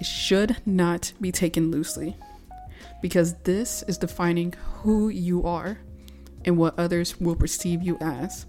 should 0.00 0.56
not 0.64 1.12
be 1.20 1.32
taken 1.32 1.72
loosely 1.72 2.16
because 3.02 3.34
this 3.42 3.82
is 3.88 3.98
defining 3.98 4.54
who 4.82 5.08
you 5.08 5.44
are 5.44 5.78
and 6.44 6.56
what 6.56 6.78
others 6.78 7.20
will 7.20 7.34
perceive 7.34 7.82
you 7.82 7.98
as. 8.00 8.46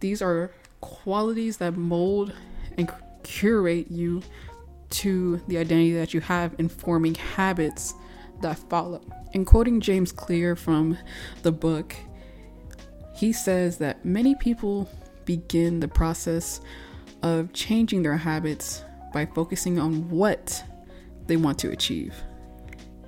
These 0.00 0.22
are 0.22 0.50
qualities 0.80 1.56
that 1.58 1.76
mold 1.76 2.32
and 2.76 2.90
curate 3.22 3.90
you 3.90 4.22
to 4.88 5.40
the 5.48 5.58
identity 5.58 5.92
that 5.94 6.14
you 6.14 6.20
have 6.20 6.54
in 6.58 6.68
forming 6.68 7.14
habits 7.14 7.94
that 8.42 8.58
follow. 8.70 9.00
In 9.32 9.44
quoting 9.44 9.80
James 9.80 10.12
Clear 10.12 10.54
from 10.54 10.96
the 11.42 11.52
book, 11.52 11.94
he 13.14 13.32
says 13.32 13.78
that 13.78 14.04
many 14.04 14.34
people 14.34 14.88
begin 15.24 15.80
the 15.80 15.88
process 15.88 16.60
of 17.22 17.52
changing 17.52 18.02
their 18.02 18.16
habits 18.16 18.82
by 19.12 19.26
focusing 19.26 19.78
on 19.78 20.08
what 20.10 20.62
they 21.26 21.36
want 21.36 21.58
to 21.58 21.70
achieve. 21.70 22.14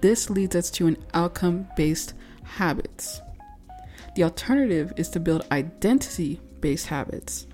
This 0.00 0.30
leads 0.30 0.56
us 0.56 0.70
to 0.72 0.86
an 0.86 0.96
outcome 1.14 1.68
based 1.76 2.14
habits. 2.42 3.20
The 4.16 4.24
alternative 4.24 4.92
is 4.96 5.10
to 5.10 5.20
build 5.20 5.46
identity 5.52 6.40
based 6.60 6.86
habits. 6.86 7.46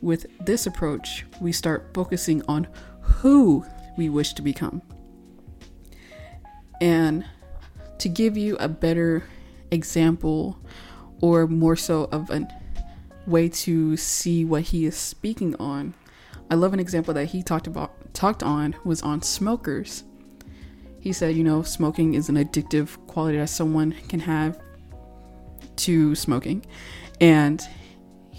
With 0.00 0.26
this 0.44 0.66
approach, 0.66 1.26
we 1.40 1.52
start 1.52 1.90
focusing 1.92 2.42
on 2.48 2.68
who 3.00 3.64
we 3.96 4.08
wish 4.08 4.32
to 4.34 4.42
become. 4.42 4.82
And 6.80 7.24
to 7.98 8.08
give 8.08 8.36
you 8.36 8.56
a 8.56 8.68
better 8.68 9.24
example 9.70 10.58
or 11.20 11.46
more 11.46 11.76
so 11.76 12.04
of 12.10 12.30
a 12.30 12.48
way 13.26 13.48
to 13.48 13.96
see 13.96 14.44
what 14.44 14.62
he 14.62 14.86
is 14.86 14.96
speaking 14.96 15.54
on, 15.56 15.94
I 16.50 16.54
love 16.54 16.72
an 16.72 16.80
example 16.80 17.14
that 17.14 17.26
he 17.26 17.42
talked 17.42 17.66
about 17.66 18.12
talked 18.14 18.42
on 18.42 18.74
was 18.84 19.02
on 19.02 19.22
smokers. 19.22 20.04
He 20.98 21.12
said, 21.12 21.36
you 21.36 21.44
know, 21.44 21.62
smoking 21.62 22.14
is 22.14 22.28
an 22.28 22.36
addictive 22.36 23.06
quality 23.06 23.38
that 23.38 23.48
someone 23.48 23.92
can 24.08 24.20
have 24.20 24.60
to 25.76 26.14
smoking. 26.14 26.64
And 27.20 27.66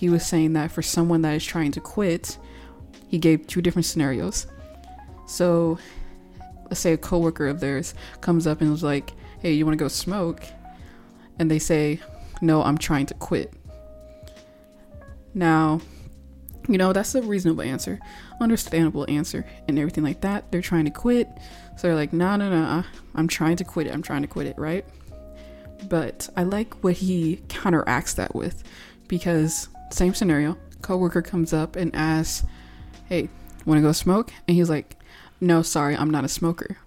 he 0.02 0.10
was 0.10 0.26
saying 0.26 0.54
that 0.54 0.72
for 0.72 0.82
someone 0.82 1.22
that 1.22 1.36
is 1.36 1.46
trying 1.46 1.72
to 1.74 1.80
quit, 1.80 2.40
he 3.08 3.20
gave 3.20 3.46
two 3.46 3.62
different 3.62 3.86
scenarios. 3.86 4.48
So 5.28 5.78
let's 6.66 6.80
say 6.80 6.94
a 6.94 6.98
coworker 6.98 7.48
of 7.48 7.60
theirs 7.60 7.94
comes 8.20 8.48
up 8.48 8.62
and 8.62 8.72
was 8.72 8.82
like, 8.82 9.14
"Hey, 9.42 9.54
you 9.54 9.64
want 9.64 9.78
to 9.78 9.84
go 9.84 9.88
smoke?" 9.88 10.42
And 11.38 11.52
they 11.52 11.60
say, 11.60 12.00
"No, 12.42 12.64
I'm 12.64 12.80
trying 12.80 13.06
to 13.06 13.14
quit." 13.14 13.54
Now, 15.36 15.82
you 16.68 16.80
know, 16.80 16.94
that's 16.94 17.14
a 17.14 17.22
reasonable 17.22 17.62
answer, 17.62 18.00
understandable 18.40 19.06
answer, 19.08 19.46
and 19.68 19.78
everything 19.78 20.04
like 20.04 20.22
that. 20.22 20.52
They're 20.52 20.64
trying 20.64 20.86
to 20.86 20.92
quit. 20.92 21.30
So 21.78 21.88
they're 21.88 21.96
like, 21.96 22.12
no, 22.12 22.38
no, 22.38 22.50
no, 22.50 22.64
uh, 22.64 22.84
I'm 23.14 23.28
trying 23.28 23.58
to 23.58 23.64
quit 23.64 23.86
it. 23.86 23.94
I'm 23.94 24.02
trying 24.02 24.24
to 24.24 24.28
quit 24.28 24.48
it, 24.48 24.58
right? 24.58 24.84
But 25.88 26.28
I 26.36 26.42
like 26.42 26.84
what 26.84 26.94
he 26.94 27.44
counteracts 27.50 28.16
that 28.16 28.34
with 28.34 28.64
because, 29.08 29.70
same 29.94 30.14
scenario, 30.14 30.58
coworker 30.82 31.22
comes 31.22 31.54
up 31.54 31.76
and 31.76 31.96
asks, 31.96 32.46
hey, 33.08 33.30
want 33.66 33.78
to 33.78 33.82
go 33.82 33.92
smoke? 33.92 34.32
And 34.48 34.56
he's 34.56 34.70
like, 34.70 34.96
no, 35.40 35.62
sorry, 35.62 35.96
I'm 35.96 36.10
not 36.10 36.24
a 36.24 36.30
smoker. 36.30 36.78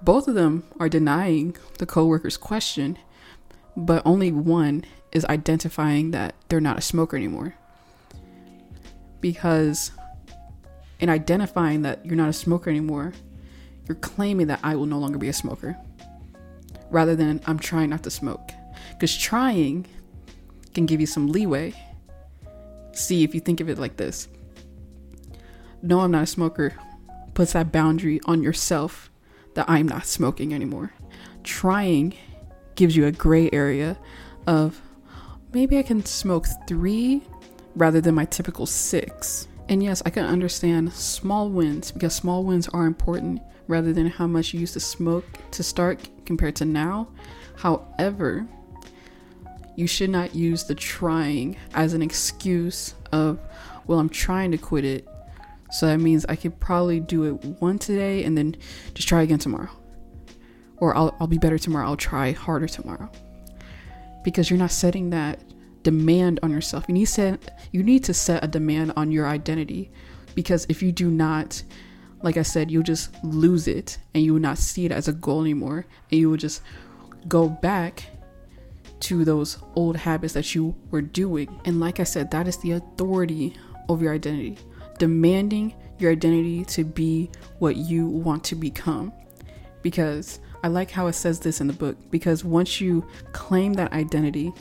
Both 0.00 0.28
of 0.28 0.34
them 0.34 0.64
are 0.78 0.88
denying 0.88 1.56
the 1.78 1.86
coworker's 1.86 2.36
question, 2.36 2.98
but 3.76 4.02
only 4.04 4.30
one 4.30 4.84
is 5.12 5.24
identifying 5.24 6.12
that 6.12 6.34
they're 6.48 6.60
not 6.60 6.78
a 6.78 6.82
smoker 6.82 7.16
anymore. 7.16 7.54
Because 9.20 9.90
in 11.00 11.08
identifying 11.08 11.82
that 11.82 12.04
you're 12.04 12.16
not 12.16 12.28
a 12.28 12.32
smoker 12.32 12.70
anymore, 12.70 13.12
you're 13.86 13.96
claiming 13.96 14.48
that 14.48 14.60
I 14.62 14.76
will 14.76 14.86
no 14.86 14.98
longer 14.98 15.18
be 15.18 15.28
a 15.28 15.32
smoker 15.32 15.76
rather 16.90 17.16
than 17.16 17.40
I'm 17.46 17.58
trying 17.58 17.90
not 17.90 18.02
to 18.04 18.10
smoke. 18.10 18.50
Because 18.92 19.16
trying 19.16 19.86
can 20.74 20.86
give 20.86 21.00
you 21.00 21.06
some 21.06 21.28
leeway. 21.28 21.74
See, 22.92 23.22
if 23.22 23.34
you 23.34 23.40
think 23.40 23.60
of 23.60 23.68
it 23.68 23.78
like 23.78 23.96
this 23.96 24.28
no, 25.80 26.00
I'm 26.00 26.10
not 26.10 26.24
a 26.24 26.26
smoker, 26.26 26.74
puts 27.34 27.52
that 27.52 27.70
boundary 27.70 28.20
on 28.24 28.42
yourself 28.42 29.10
that 29.54 29.68
I'm 29.68 29.86
not 29.86 30.06
smoking 30.06 30.52
anymore. 30.52 30.92
Trying 31.44 32.14
gives 32.74 32.96
you 32.96 33.06
a 33.06 33.12
gray 33.12 33.48
area 33.52 33.96
of 34.46 34.80
maybe 35.52 35.78
I 35.78 35.82
can 35.82 36.04
smoke 36.04 36.46
three 36.66 37.22
rather 37.74 38.00
than 38.00 38.14
my 38.14 38.24
typical 38.24 38.66
six. 38.66 39.46
And 39.68 39.82
yes, 39.82 40.02
I 40.04 40.10
can 40.10 40.24
understand 40.24 40.92
small 40.92 41.48
wins 41.50 41.92
because 41.92 42.14
small 42.14 42.44
wins 42.44 42.68
are 42.68 42.86
important 42.86 43.40
rather 43.68 43.92
than 43.92 44.06
how 44.06 44.26
much 44.26 44.52
you 44.52 44.60
used 44.60 44.72
to 44.72 44.80
smoke 44.80 45.24
to 45.52 45.62
start 45.62 46.08
compared 46.24 46.56
to 46.56 46.64
now. 46.64 47.08
However, 47.56 48.48
you 49.78 49.86
should 49.86 50.10
not 50.10 50.34
use 50.34 50.64
the 50.64 50.74
trying 50.74 51.56
as 51.72 51.94
an 51.94 52.02
excuse 52.02 52.94
of, 53.12 53.38
well, 53.86 54.00
I'm 54.00 54.08
trying 54.08 54.50
to 54.50 54.58
quit 54.58 54.84
it 54.84 55.06
so 55.70 55.86
that 55.86 55.98
means 55.98 56.26
I 56.28 56.34
could 56.34 56.58
probably 56.58 56.98
do 56.98 57.22
it 57.22 57.44
one 57.60 57.78
today 57.78 58.24
and 58.24 58.36
then 58.36 58.56
just 58.94 59.06
try 59.06 59.22
again 59.22 59.38
tomorrow. 59.38 59.70
Or 60.78 60.96
I'll, 60.96 61.14
I'll 61.20 61.28
be 61.28 61.38
better 61.38 61.58
tomorrow. 61.58 61.86
I'll 61.86 61.96
try 61.96 62.32
harder 62.32 62.66
tomorrow. 62.66 63.08
Because 64.24 64.50
you're 64.50 64.58
not 64.58 64.72
setting 64.72 65.10
that 65.10 65.38
demand 65.84 66.40
on 66.42 66.50
yourself. 66.50 66.86
You 66.88 66.94
need 66.94 67.04
set 67.04 67.68
you 67.70 67.84
need 67.84 68.02
to 68.04 68.14
set 68.14 68.42
a 68.42 68.48
demand 68.48 68.94
on 68.96 69.12
your 69.12 69.28
identity. 69.28 69.92
Because 70.34 70.66
if 70.68 70.82
you 70.82 70.90
do 70.90 71.08
not, 71.08 71.62
like 72.22 72.36
I 72.36 72.42
said, 72.42 72.68
you'll 72.68 72.82
just 72.82 73.14
lose 73.22 73.68
it 73.68 73.98
and 74.12 74.24
you 74.24 74.32
will 74.32 74.40
not 74.40 74.58
see 74.58 74.86
it 74.86 74.90
as 74.92 75.06
a 75.06 75.12
goal 75.12 75.42
anymore. 75.42 75.86
And 76.10 76.18
you 76.18 76.30
will 76.30 76.36
just 76.36 76.62
go 77.28 77.48
back 77.48 78.06
to 79.00 79.24
those 79.24 79.58
old 79.74 79.96
habits 79.96 80.34
that 80.34 80.54
you 80.54 80.74
were 80.90 81.02
doing. 81.02 81.60
And 81.64 81.80
like 81.80 82.00
I 82.00 82.04
said, 82.04 82.30
that 82.30 82.48
is 82.48 82.56
the 82.58 82.72
authority 82.72 83.54
of 83.88 84.02
your 84.02 84.12
identity 84.12 84.58
demanding 84.98 85.74
your 85.98 86.12
identity 86.12 86.64
to 86.64 86.84
be 86.84 87.30
what 87.58 87.76
you 87.76 88.06
want 88.06 88.44
to 88.44 88.54
become. 88.54 89.12
Because 89.82 90.40
I 90.62 90.68
like 90.68 90.90
how 90.90 91.06
it 91.06 91.14
says 91.14 91.40
this 91.40 91.60
in 91.60 91.68
the 91.68 91.72
book, 91.72 91.96
because 92.10 92.44
once 92.44 92.80
you 92.80 93.06
claim 93.32 93.72
that 93.74 93.92
identity, 93.92 94.52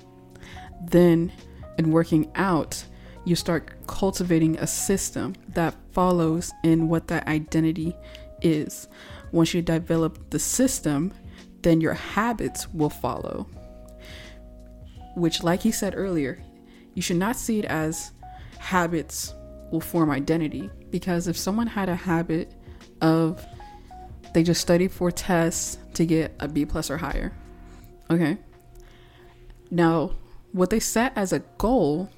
then 0.82 1.32
in 1.78 1.92
working 1.92 2.32
out, 2.36 2.84
you 3.26 3.36
start 3.36 3.72
cultivating 3.88 4.58
a 4.58 4.68
system 4.68 5.36
that 5.50 5.76
follows 5.92 6.54
in 6.64 6.88
what 6.88 7.08
that 7.08 7.28
identity 7.28 7.96
is. 8.42 8.88
Once 9.32 9.54
you 9.54 9.62
develop 9.62 10.30
the 10.30 10.40
system, 10.40 11.14
then 11.62 11.82
your 11.82 11.94
habits 11.94 12.72
will 12.74 12.90
follow. 12.90 13.48
Which, 15.18 15.42
like 15.42 15.64
he 15.64 15.72
said 15.72 15.96
earlier, 15.98 16.44
you 16.94 17.02
should 17.02 17.18
not 17.18 17.36
see 17.36 17.58
it 17.58 17.66
as 17.66 18.12
habits 18.60 19.34
will 19.72 19.82
form 19.82 20.12
identity. 20.12 20.70
Because 20.92 21.28
if 21.28 21.36
someone 21.36 21.66
had 21.66 21.90
a 21.90 21.96
habit 21.96 22.54
of 23.02 23.44
they 24.36 24.44
just 24.44 24.62
study 24.62 24.88
for 24.88 25.10
tests 25.10 25.80
to 25.96 26.06
get 26.06 26.36
a 26.40 26.48
B 26.48 26.66
plus 26.66 26.92
or 26.92 26.98
higher, 26.98 27.34
okay. 28.12 28.38
Now, 29.72 30.12
what 30.52 30.70
they 30.70 30.80
set 30.80 31.14
as 31.16 31.34
a 31.34 31.40
goal 31.58 32.12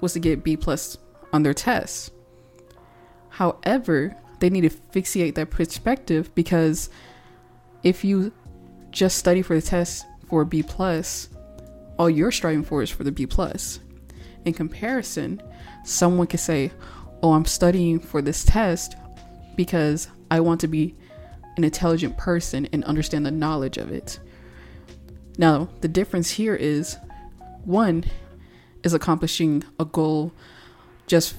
was 0.00 0.14
to 0.14 0.18
get 0.18 0.42
B 0.42 0.56
plus 0.56 0.98
on 1.32 1.44
their 1.44 1.54
tests. 1.54 2.10
However, 3.28 4.16
they 4.40 4.50
need 4.50 4.62
to 4.62 4.70
fixate 4.70 5.36
that 5.36 5.50
perspective 5.50 6.34
because 6.34 6.90
if 7.84 8.02
you 8.02 8.32
just 8.90 9.16
study 9.16 9.42
for 9.42 9.54
the 9.54 9.62
test 9.62 10.04
for 10.26 10.44
B 10.44 10.64
plus, 10.64 11.28
all 12.00 12.08
you're 12.08 12.32
striving 12.32 12.64
for 12.64 12.82
is 12.82 12.88
for 12.88 13.04
the 13.04 13.12
B 13.12 13.26
plus. 13.26 13.78
In 14.46 14.54
comparison, 14.54 15.42
someone 15.84 16.26
could 16.26 16.40
say, 16.40 16.72
"Oh, 17.22 17.34
I'm 17.34 17.44
studying 17.44 18.00
for 18.00 18.22
this 18.22 18.42
test 18.42 18.96
because 19.54 20.08
I 20.30 20.40
want 20.40 20.62
to 20.62 20.66
be 20.66 20.96
an 21.58 21.64
intelligent 21.64 22.16
person 22.16 22.66
and 22.72 22.82
understand 22.84 23.26
the 23.26 23.30
knowledge 23.30 23.76
of 23.76 23.92
it." 23.92 24.18
Now, 25.36 25.68
the 25.82 25.88
difference 25.88 26.30
here 26.30 26.54
is 26.54 26.96
one 27.66 28.04
is 28.82 28.94
accomplishing 28.94 29.62
a 29.78 29.84
goal 29.84 30.32
just 31.06 31.34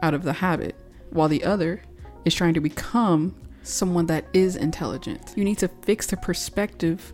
out 0.00 0.14
of 0.14 0.22
the 0.22 0.34
habit, 0.34 0.76
while 1.10 1.28
the 1.28 1.42
other 1.42 1.82
is 2.24 2.34
trying 2.36 2.54
to 2.54 2.60
become 2.60 3.34
someone 3.64 4.06
that 4.06 4.26
is 4.32 4.54
intelligent. 4.54 5.32
You 5.34 5.42
need 5.42 5.58
to 5.58 5.68
fix 5.82 6.06
the 6.06 6.16
perspective 6.16 7.12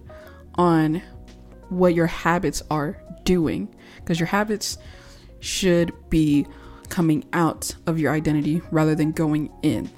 on 0.57 1.01
what 1.69 1.95
your 1.95 2.07
habits 2.07 2.63
are 2.71 2.97
doing 3.25 3.75
because 3.97 4.19
your 4.19 4.27
habits 4.27 4.79
should 5.41 5.93
be 6.11 6.47
coming 6.89 7.25
out 7.33 7.75
of 7.87 7.99
your 7.99 8.13
identity 8.13 8.63
rather 8.71 8.95
than 8.95 9.13
going 9.13 9.51
in. 9.63 9.91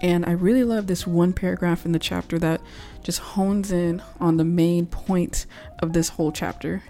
And 0.00 0.24
I 0.26 0.32
really 0.32 0.64
love 0.64 0.86
this 0.86 1.06
one 1.06 1.32
paragraph 1.32 1.84
in 1.84 1.92
the 1.92 1.98
chapter 1.98 2.38
that 2.38 2.60
just 3.02 3.18
hones 3.18 3.72
in 3.72 4.02
on 4.20 4.36
the 4.36 4.44
main 4.44 4.86
point 4.86 5.46
of 5.80 5.92
this 5.92 6.08
whole 6.08 6.32
chapter. 6.32 6.82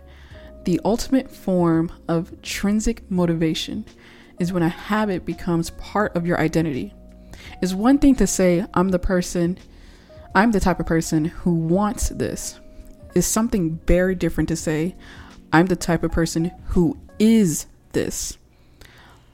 The 0.64 0.80
ultimate 0.85 1.30
form 1.30 1.90
of 2.08 2.32
intrinsic 2.32 3.11
motivation 3.11 3.87
is 4.38 4.52
when 4.52 4.62
a 4.62 4.68
habit 4.68 5.25
becomes 5.25 5.70
part 5.70 6.14
of 6.14 6.26
your 6.26 6.38
identity. 6.38 6.92
It's 7.62 7.75
one 7.75 7.99
thing 7.99 8.14
to 8.16 8.26
say, 8.26 8.64
I'm 8.75 8.90
the 8.90 8.99
person, 8.99 9.58
I'm 10.35 10.52
the 10.52 10.61
type 10.61 10.80
of 10.80 10.87
person 10.87 11.26
who 11.26 11.54
wants 11.54 12.11
this. 12.11 12.61
It's 13.18 13.26
something 13.26 13.80
very 13.84 14.14
different 14.14 14.48
to 14.50 14.54
say, 14.54 14.94
I'm 15.52 15.66
the 15.66 15.75
type 15.75 16.04
of 16.04 16.12
person 16.12 16.52
who 16.66 16.96
is 17.18 17.66
this. 17.90 18.38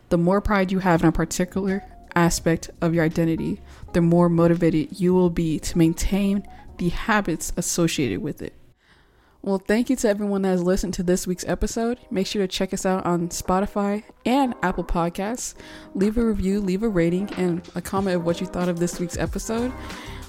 The 0.09 0.17
more 0.17 0.41
pride 0.41 0.73
you 0.73 0.79
have 0.79 1.03
in 1.03 1.09
a 1.09 1.13
particular 1.13 1.85
aspect 2.15 2.71
of 2.81 2.95
your 2.95 3.05
identity, 3.05 3.61
the 3.93 4.01
more 4.01 4.31
motivated 4.31 4.99
you 4.99 5.13
will 5.13 5.29
be 5.29 5.59
to 5.59 5.77
maintain 5.77 6.49
the 6.79 6.89
habits 6.89 7.53
associated 7.59 8.23
with 8.23 8.41
it. 8.41 8.55
Well, 9.43 9.59
thank 9.59 9.91
you 9.91 9.97
to 9.97 10.09
everyone 10.09 10.41
that 10.43 10.49
has 10.49 10.63
listened 10.63 10.95
to 10.95 11.03
this 11.03 11.27
week's 11.27 11.45
episode. 11.47 11.99
Make 12.11 12.27
sure 12.27 12.41
to 12.41 12.49
check 12.49 12.73
us 12.73 12.87
out 12.87 13.05
on 13.05 13.29
Spotify 13.29 14.05
and 14.25 14.55
Apple 14.63 14.85
Podcasts. 14.85 15.55
Leave 15.95 16.17
a 16.17 16.25
review, 16.25 16.63
leave 16.63 16.83
a 16.83 16.89
rating, 16.89 17.31
and 17.35 17.61
a 17.75 17.83
comment 17.83 18.17
of 18.17 18.25
what 18.25 18.41
you 18.41 18.47
thought 18.47 18.71
of 18.71 18.79
this 18.79 18.99
week's 18.99 19.19
episode. 19.19 19.71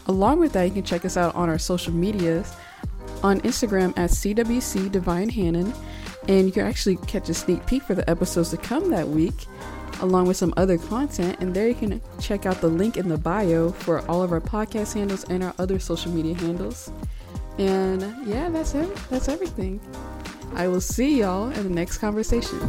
Along 0.07 0.41
with 0.41 0.51
that, 0.51 0.65
you 0.65 0.71
can 0.71 0.83
check 0.83 1.05
us 1.05 1.15
out 1.15 1.33
on 1.35 1.47
our 1.47 1.57
social 1.57 1.93
medias 1.93 2.53
on 3.23 3.41
Instagram 3.41 3.89
at 3.97 4.11
CWC 4.11 4.91
Divine 4.91 5.29
Hannon, 5.29 5.73
and 6.27 6.45
you 6.45 6.51
can 6.51 6.65
actually 6.65 6.97
catch 6.97 7.29
a 7.29 7.33
sneak 7.33 7.65
peek 7.65 7.83
for 7.83 7.95
the 7.95 8.07
episodes 8.09 8.49
to 8.51 8.57
come 8.57 8.89
that 8.91 9.07
week, 9.07 9.45
along 10.01 10.27
with 10.27 10.37
some 10.37 10.53
other 10.57 10.77
content. 10.77 11.37
And 11.39 11.53
there 11.53 11.67
you 11.67 11.75
can 11.75 12.01
check 12.19 12.45
out 12.45 12.61
the 12.61 12.67
link 12.67 12.97
in 12.97 13.09
the 13.09 13.17
bio 13.17 13.71
for 13.71 13.99
all 14.09 14.21
of 14.21 14.31
our 14.31 14.41
podcast 14.41 14.93
handles 14.93 15.23
and 15.25 15.43
our 15.43 15.53
other 15.59 15.79
social 15.79 16.11
media 16.11 16.35
handles. 16.35 16.91
And 17.57 18.01
yeah, 18.27 18.49
that's 18.49 18.75
it. 18.75 18.93
That's 19.09 19.29
everything. 19.29 19.79
I 20.53 20.67
will 20.67 20.81
see 20.81 21.19
y'all 21.19 21.49
in 21.49 21.63
the 21.63 21.69
next 21.69 21.97
conversation. 21.97 22.59